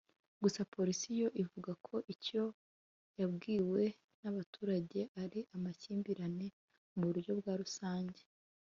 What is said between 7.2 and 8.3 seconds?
bwa rusange